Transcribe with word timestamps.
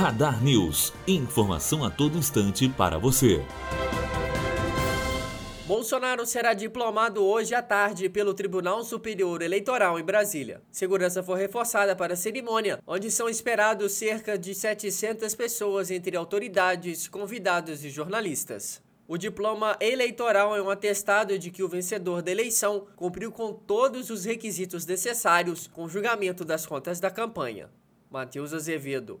Radar 0.00 0.42
News. 0.42 0.94
Informação 1.06 1.84
a 1.84 1.90
todo 1.90 2.16
instante 2.16 2.66
para 2.70 2.96
você. 2.96 3.44
Bolsonaro 5.66 6.24
será 6.24 6.54
diplomado 6.54 7.22
hoje 7.22 7.54
à 7.54 7.60
tarde 7.60 8.08
pelo 8.08 8.32
Tribunal 8.32 8.82
Superior 8.82 9.42
Eleitoral 9.42 10.00
em 10.00 10.02
Brasília. 10.02 10.62
Segurança 10.72 11.22
foi 11.22 11.38
reforçada 11.38 11.94
para 11.94 12.14
a 12.14 12.16
cerimônia, 12.16 12.78
onde 12.86 13.10
são 13.10 13.28
esperados 13.28 13.92
cerca 13.92 14.38
de 14.38 14.54
700 14.54 15.34
pessoas 15.34 15.90
entre 15.90 16.16
autoridades, 16.16 17.06
convidados 17.06 17.84
e 17.84 17.90
jornalistas. 17.90 18.80
O 19.06 19.18
diploma 19.18 19.76
eleitoral 19.82 20.56
é 20.56 20.62
um 20.62 20.70
atestado 20.70 21.38
de 21.38 21.50
que 21.50 21.62
o 21.62 21.68
vencedor 21.68 22.22
da 22.22 22.30
eleição 22.30 22.86
cumpriu 22.96 23.30
com 23.30 23.52
todos 23.52 24.08
os 24.08 24.24
requisitos 24.24 24.86
necessários 24.86 25.66
com 25.66 25.84
o 25.84 25.88
julgamento 25.90 26.42
das 26.42 26.64
contas 26.64 27.00
da 27.00 27.10
campanha. 27.10 27.68
Matheus 28.10 28.54
Azevedo, 28.54 29.20